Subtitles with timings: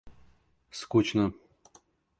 [0.79, 1.25] скучно